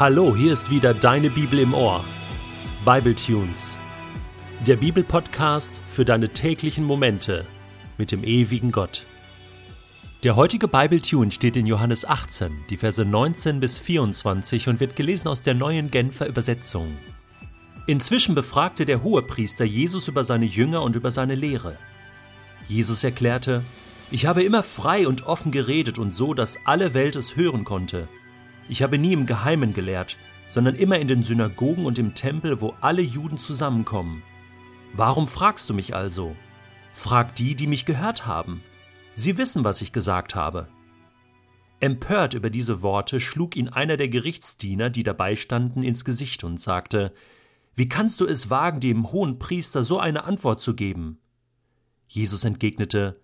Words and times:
Hallo, 0.00 0.34
hier 0.34 0.54
ist 0.54 0.70
wieder 0.70 0.94
deine 0.94 1.28
Bibel 1.28 1.58
im 1.58 1.74
Ohr. 1.74 2.02
Bible 2.86 3.14
Tunes. 3.14 3.78
Der 4.66 4.76
Bibelpodcast 4.76 5.82
für 5.86 6.06
deine 6.06 6.30
täglichen 6.30 6.84
Momente 6.84 7.44
mit 7.98 8.10
dem 8.10 8.24
ewigen 8.24 8.72
Gott. 8.72 9.04
Der 10.24 10.36
heutige 10.36 10.68
Bible 10.68 11.02
Tune 11.02 11.30
steht 11.30 11.54
in 11.58 11.66
Johannes 11.66 12.06
18, 12.06 12.64
die 12.70 12.78
Verse 12.78 13.04
19 13.04 13.60
bis 13.60 13.78
24 13.78 14.68
und 14.68 14.80
wird 14.80 14.96
gelesen 14.96 15.28
aus 15.28 15.42
der 15.42 15.52
neuen 15.52 15.90
Genfer 15.90 16.26
Übersetzung. 16.26 16.96
Inzwischen 17.86 18.34
befragte 18.34 18.86
der 18.86 19.02
Hohepriester 19.02 19.66
Jesus 19.66 20.08
über 20.08 20.24
seine 20.24 20.46
Jünger 20.46 20.80
und 20.80 20.96
über 20.96 21.10
seine 21.10 21.34
Lehre. 21.34 21.76
Jesus 22.66 23.04
erklärte: 23.04 23.62
Ich 24.10 24.24
habe 24.24 24.44
immer 24.44 24.62
frei 24.62 25.06
und 25.06 25.26
offen 25.26 25.52
geredet 25.52 25.98
und 25.98 26.14
so, 26.14 26.32
dass 26.32 26.58
alle 26.64 26.94
Welt 26.94 27.16
es 27.16 27.36
hören 27.36 27.64
konnte. 27.64 28.08
Ich 28.70 28.84
habe 28.84 28.98
nie 28.98 29.12
im 29.12 29.26
Geheimen 29.26 29.74
gelehrt, 29.74 30.16
sondern 30.46 30.76
immer 30.76 31.00
in 31.00 31.08
den 31.08 31.24
Synagogen 31.24 31.86
und 31.86 31.98
im 31.98 32.14
Tempel, 32.14 32.60
wo 32.60 32.72
alle 32.80 33.02
Juden 33.02 33.36
zusammenkommen. 33.36 34.22
Warum 34.92 35.26
fragst 35.26 35.68
du 35.68 35.74
mich 35.74 35.96
also? 35.96 36.36
Frag 36.92 37.34
die, 37.34 37.56
die 37.56 37.66
mich 37.66 37.84
gehört 37.84 38.26
haben. 38.26 38.62
Sie 39.12 39.38
wissen, 39.38 39.64
was 39.64 39.82
ich 39.82 39.92
gesagt 39.92 40.36
habe. 40.36 40.68
Empört 41.80 42.34
über 42.34 42.48
diese 42.48 42.80
Worte 42.80 43.18
schlug 43.18 43.56
ihn 43.56 43.68
einer 43.68 43.96
der 43.96 44.08
Gerichtsdiener, 44.08 44.88
die 44.88 45.02
dabei 45.02 45.34
standen, 45.34 45.82
ins 45.82 46.04
Gesicht 46.04 46.44
und 46.44 46.60
sagte 46.60 47.12
Wie 47.74 47.88
kannst 47.88 48.20
du 48.20 48.24
es 48.24 48.50
wagen, 48.50 48.78
dem 48.78 49.10
hohen 49.10 49.40
Priester 49.40 49.82
so 49.82 49.98
eine 49.98 50.22
Antwort 50.22 50.60
zu 50.60 50.76
geben? 50.76 51.18
Jesus 52.06 52.44
entgegnete 52.44 53.20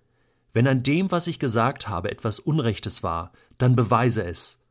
Wenn 0.52 0.66
an 0.66 0.82
dem, 0.82 1.12
was 1.12 1.28
ich 1.28 1.38
gesagt 1.38 1.86
habe, 1.86 2.10
etwas 2.10 2.40
Unrechtes 2.40 3.04
war, 3.04 3.30
dann 3.58 3.76
beweise 3.76 4.24
es. 4.24 4.65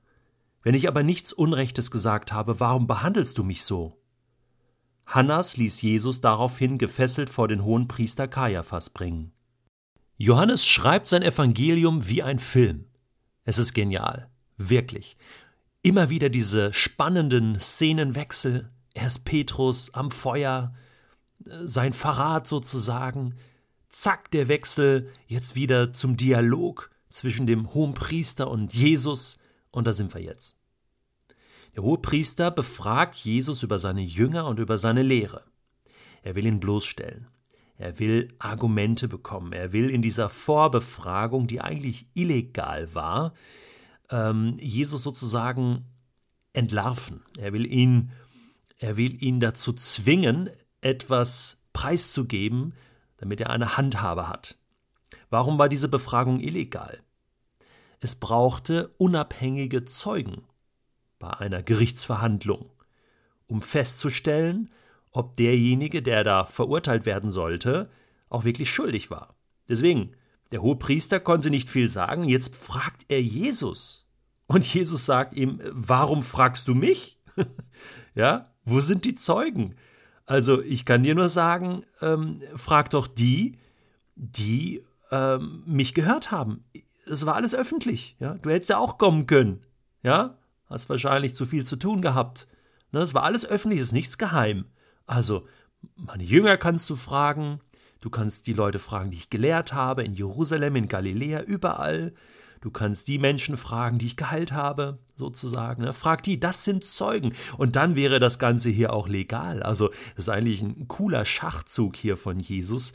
Wenn 0.65 0.73
ich 0.73 0.87
aber 0.87 1.03
nichts 1.03 1.31
Unrechtes 1.31 1.91
gesagt 1.91 2.33
habe, 2.33 2.59
warum 2.59 2.87
behandelst 2.87 3.37
du 3.37 3.43
mich 3.43 3.63
so? 3.63 4.01
Hannas 5.05 5.57
ließ 5.57 5.79
Jesus 5.83 6.21
daraufhin 6.21 6.79
gefesselt 6.79 7.29
vor 7.29 7.47
den 7.47 7.63
hohen 7.63 7.87
Priester 7.87 8.27
Kaiaphas 8.27 8.89
bringen. 8.89 9.31
Johannes 10.17 10.65
schreibt 10.65 11.07
sein 11.07 11.21
Evangelium 11.21 12.09
wie 12.09 12.23
ein 12.23 12.39
Film. 12.39 12.85
Es 13.43 13.59
ist 13.59 13.73
genial, 13.73 14.27
wirklich. 14.57 15.17
Immer 15.83 16.09
wieder 16.09 16.29
diese 16.29 16.73
spannenden 16.73 17.59
Szenenwechsel. 17.59 18.71
Erst 18.95 19.23
Petrus 19.23 19.93
am 19.93 20.09
Feuer, 20.09 20.73
sein 21.63 21.93
Verrat 21.93 22.47
sozusagen. 22.47 23.35
Zack, 23.89 24.31
der 24.31 24.47
Wechsel 24.47 25.11
jetzt 25.27 25.55
wieder 25.55 25.93
zum 25.93 26.17
Dialog 26.17 26.89
zwischen 27.09 27.45
dem 27.45 27.71
Hohenpriester 27.71 28.49
und 28.49 28.73
Jesus. 28.73 29.37
Und 29.75 29.87
da 29.87 29.93
sind 29.93 30.13
wir 30.13 30.21
jetzt. 30.21 30.57
Der 31.75 31.83
Hohepriester 31.83 32.49
befragt 32.49 33.15
Jesus 33.15 33.61
über 33.61 33.77
seine 33.77 34.01
Jünger 34.01 34.47
und 34.47 34.59
über 34.59 34.77
seine 34.77 35.03
Lehre. 35.03 35.43
Er 36.23 36.35
will 36.35 36.45
ihn 36.45 36.61
bloßstellen. 36.61 37.27
Er 37.77 37.99
will 37.99 38.33
Argumente 38.39 39.09
bekommen. 39.09 39.51
Er 39.51 39.73
will 39.73 39.89
in 39.89 40.01
dieser 40.01 40.29
Vorbefragung, 40.29 41.47
die 41.47 41.59
eigentlich 41.59 42.07
illegal 42.13 42.95
war, 42.95 43.33
ähm, 44.09 44.57
Jesus 44.59 45.03
sozusagen 45.03 45.83
entlarven. 46.53 47.21
Er 47.37 47.51
will 47.51 47.65
ihn, 47.65 48.11
er 48.79 48.95
will 48.95 49.21
ihn 49.21 49.41
dazu 49.41 49.73
zwingen, 49.73 50.49
etwas 50.79 51.61
preiszugeben, 51.73 52.73
damit 53.17 53.41
er 53.41 53.49
eine 53.49 53.75
Handhabe 53.75 54.29
hat. 54.29 54.57
Warum 55.29 55.59
war 55.59 55.67
diese 55.67 55.89
Befragung 55.89 56.39
illegal? 56.39 57.01
Es 58.05 58.13
brauchte 58.13 58.91
unabhängige 58.99 59.83
Zeugen 59.83 60.43
bei 61.17 61.31
einer 61.39 61.63
Gerichtsverhandlung, 61.63 62.69
um 63.47 63.63
festzustellen, 63.63 64.69
ob 65.09 65.35
derjenige, 65.37 66.03
der 66.03 66.23
da 66.23 66.45
verurteilt 66.45 67.07
werden 67.07 67.31
sollte, 67.31 67.89
auch 68.29 68.43
wirklich 68.43 68.69
schuldig 68.69 69.09
war. 69.09 69.33
Deswegen, 69.67 70.11
der 70.51 70.61
Hohepriester 70.61 71.19
konnte 71.19 71.49
nicht 71.49 71.67
viel 71.67 71.89
sagen, 71.89 72.25
jetzt 72.25 72.55
fragt 72.55 73.05
er 73.07 73.23
Jesus. 73.23 74.05
Und 74.45 74.71
Jesus 74.71 75.05
sagt 75.05 75.33
ihm, 75.33 75.59
warum 75.71 76.21
fragst 76.21 76.67
du 76.67 76.75
mich? 76.75 77.17
ja, 78.13 78.43
wo 78.65 78.81
sind 78.81 79.05
die 79.05 79.15
Zeugen? 79.15 79.77
Also 80.27 80.61
ich 80.61 80.85
kann 80.85 81.01
dir 81.01 81.15
nur 81.15 81.29
sagen, 81.29 81.85
ähm, 82.03 82.43
frag 82.55 82.91
doch 82.91 83.07
die, 83.07 83.57
die 84.15 84.83
ähm, 85.09 85.63
mich 85.65 85.95
gehört 85.95 86.29
haben 86.29 86.63
es 87.07 87.25
war 87.25 87.35
alles 87.35 87.53
öffentlich. 87.53 88.15
Ja? 88.19 88.35
Du 88.35 88.49
hättest 88.49 88.69
ja 88.69 88.77
auch 88.77 88.97
kommen 88.97 89.27
können. 89.27 89.61
Ja? 90.03 90.37
Hast 90.67 90.89
wahrscheinlich 90.89 91.35
zu 91.35 91.45
viel 91.45 91.65
zu 91.65 91.75
tun 91.75 92.01
gehabt. 92.01 92.47
Ne? 92.91 92.99
Es 92.99 93.13
war 93.13 93.23
alles 93.23 93.45
öffentlich, 93.45 93.81
es 93.81 93.87
ist 93.87 93.93
nichts 93.93 94.17
geheim. 94.17 94.65
Also, 95.05 95.47
meine 95.95 96.23
Jünger 96.23 96.57
kannst 96.57 96.89
du 96.89 96.95
fragen, 96.95 97.59
du 98.01 98.09
kannst 98.09 98.47
die 98.47 98.53
Leute 98.53 98.79
fragen, 98.79 99.11
die 99.11 99.17
ich 99.17 99.29
gelehrt 99.29 99.73
habe, 99.73 100.03
in 100.03 100.13
Jerusalem, 100.13 100.75
in 100.75 100.87
Galiläa, 100.87 101.41
überall. 101.41 102.13
Du 102.61 102.71
kannst 102.71 103.07
die 103.07 103.19
Menschen 103.19 103.57
fragen, 103.57 103.99
die 103.99 104.07
ich 104.07 104.17
geheilt 104.17 104.51
habe, 104.51 104.97
sozusagen. 105.15 105.83
Ne? 105.83 105.93
Frag 105.93 106.23
die, 106.23 106.39
das 106.39 106.65
sind 106.65 106.83
Zeugen. 106.83 107.33
Und 107.59 107.75
dann 107.75 107.95
wäre 107.95 108.19
das 108.19 108.39
Ganze 108.39 108.69
hier 108.69 108.91
auch 108.91 109.07
legal. 109.07 109.61
Also, 109.61 109.89
das 110.15 110.25
ist 110.25 110.29
eigentlich 110.29 110.63
ein 110.63 110.87
cooler 110.87 111.25
Schachzug 111.25 111.95
hier 111.95 112.17
von 112.17 112.39
Jesus. 112.39 112.93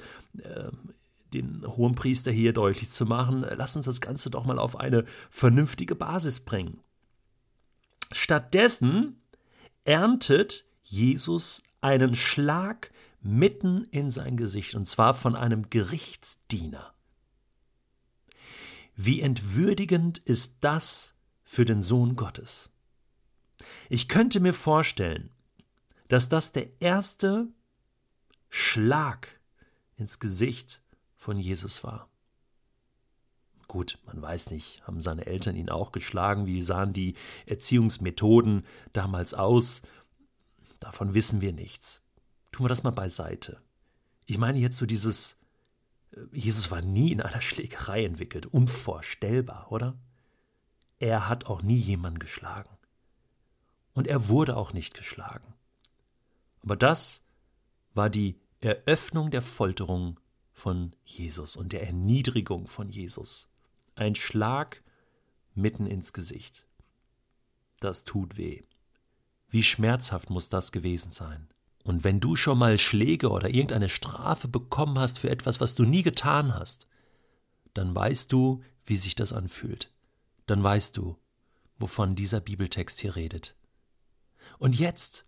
Den 1.33 1.65
Hohenpriester 1.67 2.31
hier 2.31 2.53
deutlich 2.53 2.91
zu 2.91 3.07
machen, 3.07 3.47
lass 3.57 3.77
uns 3.77 3.87
das 3.87 4.01
Ganze 4.01 4.31
doch 4.31 4.45
mal 4.45 4.59
auf 4.59 4.79
eine 4.79 5.05
vernünftige 5.31 5.95
Basis 5.95 6.41
bringen. 6.41 6.81
Stattdessen 8.13 9.21
erntet 9.85 10.65
Jesus 10.83 11.63
einen 11.81 12.15
Schlag 12.15 12.91
mitten 13.23 13.85
in 13.91 14.11
sein 14.11 14.37
Gesicht, 14.37 14.75
und 14.75 14.87
zwar 14.87 15.15
von 15.15 15.37
einem 15.37 15.71
Gerichtsdiener. 15.71 16.95
Wie 18.97 19.21
entwürdigend 19.21 20.19
ist 20.19 20.57
das 20.61 21.15
für 21.43 21.65
den 21.65 21.83
Sohn 21.83 22.17
Gottes? 22.17 22.71
Ich 23.89 24.09
könnte 24.09 24.41
mir 24.41 24.55
vorstellen, 24.55 25.31
dass 26.09 26.29
das 26.29 26.53
der 26.53 26.69
erste 26.81 27.49
Schlag 28.49 29.41
ins 29.97 30.19
Gesicht 30.19 30.80
von 31.20 31.38
Jesus 31.38 31.84
war. 31.84 32.08
Gut, 33.69 33.98
man 34.06 34.20
weiß 34.20 34.50
nicht, 34.50 34.82
haben 34.86 35.03
seine 35.03 35.26
Eltern 35.26 35.54
ihn 35.54 35.69
auch 35.69 35.92
geschlagen, 35.92 36.47
wie 36.47 36.62
sahen 36.62 36.94
die 36.94 37.14
Erziehungsmethoden 37.47 38.64
damals 38.94 39.34
aus? 39.34 39.82
Davon 40.81 41.12
wissen 41.12 41.42
wir 41.42 41.53
nichts. 41.53 42.03
Tun 42.50 42.64
wir 42.64 42.69
das 42.70 42.84
mal 42.84 42.91
beiseite. 42.91 43.60
Ich 44.25 44.38
meine 44.38 44.58
jetzt 44.58 44.78
so 44.78 44.86
dieses, 44.86 45.36
äh, 46.12 46.20
Jesus 46.32 46.70
war 46.70 46.81
nie 46.81 47.12
in 47.12 47.20
einer 47.20 47.41
Schlägerei 47.42 48.04
entwickelt, 48.04 48.47
unvorstellbar, 48.47 49.70
oder? 49.70 49.98
Er 50.98 51.28
hat 51.28 51.47
auch 51.47 51.60
nie 51.60 51.78
jemanden 51.78 52.19
geschlagen. 52.19 52.76
Und 53.92 54.08
er 54.08 54.28
wurde 54.28 54.56
auch 54.56 54.72
nicht 54.72 54.94
geschlagen. 54.94 55.52
Aber 56.62 56.76
das 56.76 57.22
war 57.92 58.08
die 58.08 58.41
Eröffnung 58.60 59.31
der 59.31 59.42
Folterung 59.42 60.19
von 60.60 60.94
Jesus 61.04 61.56
und 61.56 61.72
der 61.72 61.87
Erniedrigung 61.87 62.66
von 62.66 62.91
Jesus. 62.91 63.48
Ein 63.94 64.15
Schlag 64.15 64.82
mitten 65.54 65.87
ins 65.87 66.12
Gesicht. 66.12 66.66
Das 67.81 68.04
tut 68.04 68.37
weh. 68.37 68.62
Wie 69.49 69.62
schmerzhaft 69.62 70.28
muss 70.28 70.50
das 70.50 70.70
gewesen 70.70 71.10
sein? 71.10 71.49
Und 71.84 72.04
wenn 72.04 72.20
du 72.20 72.37
schon 72.37 72.59
mal 72.59 72.76
Schläge 72.76 73.31
oder 73.31 73.49
irgendeine 73.49 73.88
Strafe 73.88 74.49
bekommen 74.49 74.99
hast 74.99 75.19
für 75.19 75.31
etwas, 75.31 75.60
was 75.60 75.75
du 75.75 75.84
nie 75.84 76.03
getan 76.03 76.54
hast, 76.54 76.87
dann 77.72 77.97
weißt 77.97 78.31
du, 78.31 78.62
wie 78.84 78.97
sich 78.97 79.15
das 79.15 79.32
anfühlt. 79.32 79.91
Dann 80.44 80.62
weißt 80.62 80.94
du, 80.96 81.17
wovon 81.79 82.14
dieser 82.14 82.40
Bibeltext 82.40 83.00
hier 83.00 83.17
redet. 83.17 83.56
Und 84.58 84.79
jetzt 84.79 85.25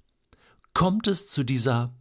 kommt 0.74 1.06
es 1.06 1.26
zu 1.26 1.42
dieser 1.42 1.94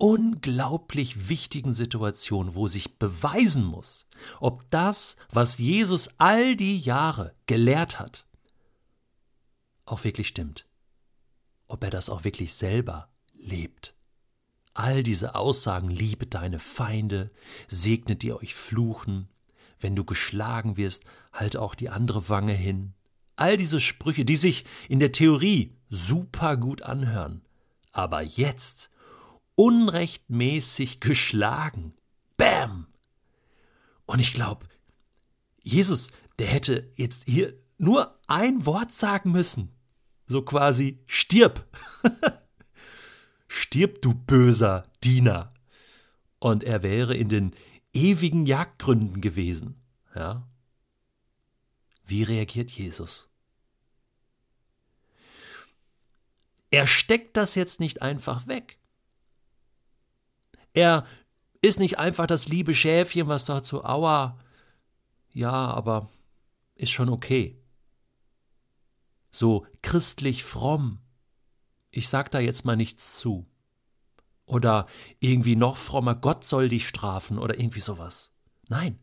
unglaublich 0.00 1.28
wichtigen 1.28 1.74
Situation, 1.74 2.54
wo 2.54 2.68
sich 2.68 2.98
beweisen 2.98 3.64
muss, 3.64 4.06
ob 4.40 4.68
das, 4.70 5.16
was 5.30 5.58
Jesus 5.58 6.08
all 6.16 6.56
die 6.56 6.78
Jahre 6.78 7.34
gelehrt 7.46 8.00
hat, 8.00 8.26
auch 9.84 10.02
wirklich 10.04 10.28
stimmt. 10.28 10.66
Ob 11.66 11.84
er 11.84 11.90
das 11.90 12.08
auch 12.08 12.24
wirklich 12.24 12.54
selber 12.54 13.10
lebt. 13.34 13.94
All 14.72 15.02
diese 15.02 15.34
Aussagen, 15.34 15.90
liebe 15.90 16.26
deine 16.26 16.60
Feinde, 16.60 17.30
segnet 17.68 18.24
ihr 18.24 18.36
euch 18.36 18.54
Fluchen, 18.54 19.28
wenn 19.80 19.96
du 19.96 20.04
geschlagen 20.04 20.76
wirst, 20.76 21.04
halt 21.32 21.56
auch 21.56 21.74
die 21.74 21.90
andere 21.90 22.28
Wange 22.28 22.54
hin. 22.54 22.94
All 23.36 23.56
diese 23.56 23.80
Sprüche, 23.80 24.24
die 24.24 24.36
sich 24.36 24.64
in 24.88 25.00
der 25.00 25.12
Theorie 25.12 25.76
super 25.90 26.56
gut 26.56 26.82
anhören, 26.82 27.42
aber 27.92 28.22
jetzt 28.22 28.90
unrechtmäßig 29.60 31.00
geschlagen. 31.00 31.92
Bäm! 32.38 32.86
Und 34.06 34.18
ich 34.18 34.32
glaube, 34.32 34.66
Jesus, 35.62 36.10
der 36.38 36.46
hätte 36.46 36.90
jetzt 36.94 37.24
hier 37.26 37.52
nur 37.76 38.18
ein 38.26 38.64
Wort 38.64 38.94
sagen 38.94 39.32
müssen. 39.32 39.76
So 40.26 40.40
quasi, 40.40 41.04
stirb! 41.06 41.66
stirb, 43.48 44.00
du 44.00 44.14
böser 44.14 44.82
Diener! 45.04 45.50
Und 46.38 46.64
er 46.64 46.82
wäre 46.82 47.14
in 47.14 47.28
den 47.28 47.54
ewigen 47.92 48.46
Jagdgründen 48.46 49.20
gewesen. 49.20 49.78
Ja? 50.14 50.48
Wie 52.06 52.22
reagiert 52.22 52.70
Jesus? 52.70 53.28
Er 56.70 56.86
steckt 56.86 57.36
das 57.36 57.56
jetzt 57.56 57.78
nicht 57.78 58.00
einfach 58.00 58.46
weg. 58.46 58.79
Er 60.72 61.04
ist 61.62 61.80
nicht 61.80 61.98
einfach 61.98 62.26
das 62.26 62.48
liebe 62.48 62.74
Schäfchen, 62.74 63.28
was 63.28 63.44
dazu, 63.44 63.84
aua, 63.84 64.38
ja, 65.32 65.52
aber 65.52 66.10
ist 66.74 66.90
schon 66.90 67.08
okay. 67.08 67.56
So 69.30 69.66
christlich 69.82 70.44
fromm. 70.44 70.98
Ich 71.90 72.08
sag 72.08 72.30
da 72.30 72.40
jetzt 72.40 72.64
mal 72.64 72.76
nichts 72.76 73.18
zu. 73.18 73.46
Oder 74.46 74.86
irgendwie 75.20 75.54
noch 75.56 75.76
frommer, 75.76 76.14
Gott 76.16 76.44
soll 76.44 76.68
dich 76.68 76.88
strafen 76.88 77.38
oder 77.38 77.58
irgendwie 77.58 77.80
sowas. 77.80 78.32
Nein. 78.68 78.98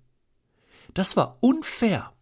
Das 0.93 1.15
war 1.15 1.37
unfair. 1.41 2.13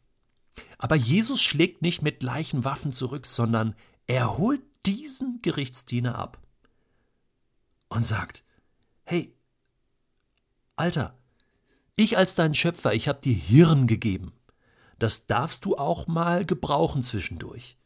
Aber 0.77 0.95
Jesus 0.95 1.41
schlägt 1.41 1.81
nicht 1.81 2.01
mit 2.01 2.19
gleichen 2.19 2.65
Waffen 2.65 2.91
zurück, 2.91 3.25
sondern 3.25 3.75
er 4.07 4.37
holt 4.37 4.61
diesen 4.85 5.41
Gerichtsdiener 5.41 6.17
ab 6.19 6.39
und 7.89 8.05
sagt, 8.05 8.43
hey, 9.05 9.35
Alter, 10.75 11.17
ich 11.95 12.17
als 12.17 12.35
dein 12.35 12.53
Schöpfer, 12.53 12.93
ich 12.93 13.07
habe 13.07 13.21
dir 13.21 13.33
Hirn 13.33 13.87
gegeben. 13.87 14.33
Das 14.99 15.27
darfst 15.27 15.65
du 15.65 15.77
auch 15.77 16.07
mal 16.07 16.45
gebrauchen 16.45 17.03
zwischendurch. 17.03 17.77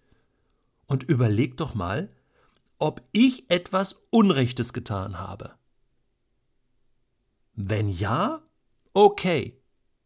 Und 0.87 1.03
überleg 1.03 1.57
doch 1.57 1.75
mal, 1.75 2.09
ob 2.79 3.03
ich 3.11 3.49
etwas 3.51 4.01
Unrechtes 4.09 4.73
getan 4.73 5.19
habe. 5.19 5.53
Wenn 7.53 7.89
ja, 7.89 8.41
okay, 8.93 9.61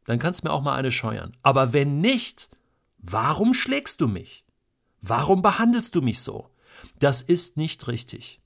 dann 0.05 0.19
kannst 0.19 0.43
du 0.43 0.47
mir 0.47 0.53
auch 0.53 0.61
mal 0.61 0.75
eine 0.75 0.91
scheuern. 0.91 1.31
Aber 1.43 1.71
wenn 1.71 1.99
nicht, 2.01 2.49
warum 2.97 3.53
schlägst 3.53 4.01
du 4.01 4.07
mich? 4.07 4.45
Warum 5.01 5.41
behandelst 5.41 5.95
du 5.95 6.01
mich 6.01 6.21
so? 6.21 6.49
Das 6.99 7.21
ist 7.21 7.57
nicht 7.57 7.87
richtig. 7.87 8.41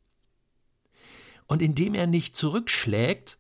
Und 1.47 1.61
indem 1.61 1.95
er 1.95 2.07
nicht 2.07 2.35
zurückschlägt 2.35 3.39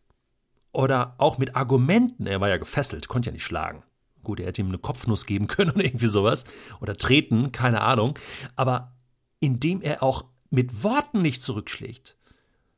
oder 0.71 1.15
auch 1.17 1.37
mit 1.37 1.55
Argumenten, 1.55 2.25
er 2.25 2.41
war 2.41 2.49
ja 2.49 2.57
gefesselt, 2.57 3.07
konnte 3.07 3.29
ja 3.29 3.33
nicht 3.33 3.43
schlagen. 3.43 3.83
Gut, 4.23 4.39
er 4.39 4.47
hätte 4.47 4.61
ihm 4.61 4.67
eine 4.67 4.77
Kopfnuss 4.77 5.25
geben 5.25 5.47
können 5.47 5.71
oder 5.71 5.83
irgendwie 5.83 6.07
sowas 6.07 6.45
oder 6.81 6.97
treten, 6.97 7.51
keine 7.51 7.81
Ahnung, 7.81 8.17
aber 8.55 8.95
indem 9.39 9.81
er 9.81 10.03
auch 10.03 10.25
mit 10.49 10.83
Worten 10.83 11.21
nicht 11.21 11.41
zurückschlägt, 11.41 12.17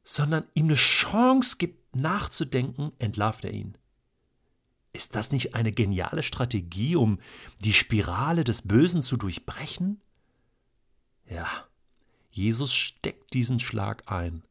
sondern 0.04 0.46
ihm 0.54 0.66
eine 0.66 0.76
Chance 0.76 1.58
gibt, 1.58 1.96
nachzudenken, 1.96 2.92
entlarvt 2.98 3.46
er 3.46 3.54
ihn. 3.54 3.78
Ist 4.94 5.16
das 5.16 5.32
nicht 5.32 5.56
eine 5.56 5.72
geniale 5.72 6.24
Strategie, 6.24 6.96
um 6.96 7.20
die 7.60 7.74
Spirale 7.74 8.44
des 8.44 8.64
Bösen 8.64 9.02
zu 9.02 9.18
durchbrechen? 9.18 10.02
Ja, 11.28 11.48
Jesus 12.32 12.74
steckt 12.74 13.34
diesen 13.34 13.60
Schlag 13.60 14.12
ein 14.12 14.44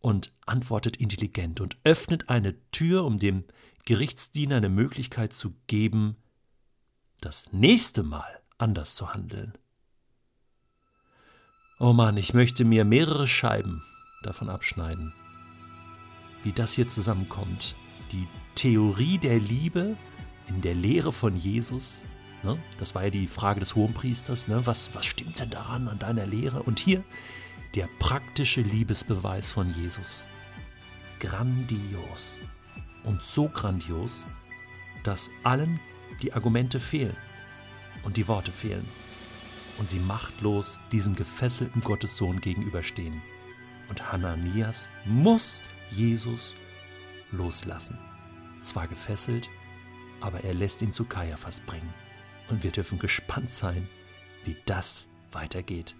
und 0.00 0.32
antwortet 0.46 0.96
intelligent 0.96 1.60
und 1.60 1.76
öffnet 1.84 2.28
eine 2.28 2.54
Tür, 2.70 3.04
um 3.04 3.18
dem 3.18 3.44
Gerichtsdiener 3.84 4.56
eine 4.56 4.68
Möglichkeit 4.68 5.32
zu 5.32 5.54
geben, 5.66 6.16
das 7.20 7.52
nächste 7.52 8.02
Mal 8.02 8.40
anders 8.58 8.94
zu 8.94 9.12
handeln. 9.12 9.56
Oh 11.80 11.92
Mann, 11.92 12.16
ich 12.16 12.34
möchte 12.34 12.64
mir 12.64 12.84
mehrere 12.84 13.26
Scheiben 13.26 13.82
davon 14.22 14.48
abschneiden, 14.48 15.12
wie 16.42 16.52
das 16.52 16.72
hier 16.72 16.88
zusammenkommt. 16.88 17.76
Die 18.12 18.26
Theorie 18.54 19.18
der 19.18 19.38
Liebe 19.38 19.96
in 20.48 20.60
der 20.60 20.74
Lehre 20.74 21.12
von 21.12 21.36
Jesus 21.36 22.04
Ne? 22.42 22.58
Das 22.78 22.94
war 22.94 23.04
ja 23.04 23.10
die 23.10 23.26
Frage 23.26 23.60
des 23.60 23.74
Hohenpriesters. 23.74 24.48
Ne? 24.48 24.64
Was, 24.64 24.94
was 24.94 25.06
stimmt 25.06 25.40
denn 25.40 25.50
daran 25.50 25.88
an 25.88 25.98
deiner 25.98 26.26
Lehre? 26.26 26.62
Und 26.62 26.78
hier 26.78 27.02
der 27.74 27.88
praktische 27.98 28.60
Liebesbeweis 28.60 29.50
von 29.50 29.74
Jesus. 29.74 30.26
Grandios. 31.20 32.38
Und 33.04 33.22
so 33.22 33.48
grandios, 33.48 34.26
dass 35.02 35.30
allen 35.42 35.80
die 36.22 36.32
Argumente 36.32 36.80
fehlen 36.80 37.16
und 38.02 38.16
die 38.16 38.28
Worte 38.28 38.52
fehlen. 38.52 38.86
Und 39.78 39.88
sie 39.88 40.00
machtlos 40.00 40.80
diesem 40.90 41.14
gefesselten 41.14 41.80
Gottessohn 41.80 42.40
gegenüberstehen. 42.40 43.22
Und 43.88 44.12
Hananias 44.12 44.90
muss 45.04 45.62
Jesus 45.90 46.56
loslassen. 47.30 47.98
Zwar 48.62 48.88
gefesselt, 48.88 49.48
aber 50.20 50.42
er 50.42 50.54
lässt 50.54 50.82
ihn 50.82 50.92
zu 50.92 51.04
Kaiaphas 51.04 51.60
bringen 51.60 51.94
und 52.48 52.64
wir 52.64 52.70
dürfen 52.70 52.98
gespannt 52.98 53.52
sein, 53.52 53.88
wie 54.44 54.56
das 54.66 55.08
weitergeht. 55.32 55.94